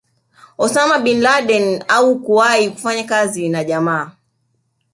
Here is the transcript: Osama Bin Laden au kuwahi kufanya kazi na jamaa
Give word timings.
Osama 0.63 0.99
Bin 1.03 1.21
Laden 1.21 1.83
au 1.87 2.19
kuwahi 2.19 2.69
kufanya 2.69 3.03
kazi 3.03 3.49
na 3.49 3.63
jamaa 3.63 4.11